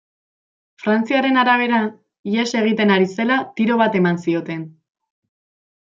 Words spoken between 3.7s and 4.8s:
bat eman zioten.